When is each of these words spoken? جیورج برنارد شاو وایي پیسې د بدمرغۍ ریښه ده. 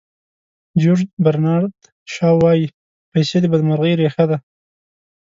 جیورج 0.81 1.01
برنارد 1.23 1.73
شاو 2.13 2.35
وایي 2.43 2.65
پیسې 3.11 3.37
د 3.41 3.45
بدمرغۍ 3.53 3.93
ریښه 4.01 4.25
ده. 4.29 4.37